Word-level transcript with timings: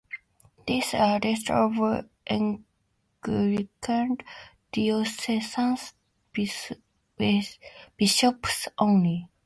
This 0.65 0.95
is 0.95 0.99
a 0.99 1.19
list 1.23 1.51
of 1.51 1.73
Anglican 2.27 2.65
Diocesan 4.73 5.77
Bishops 6.35 7.53
only. 8.79 9.29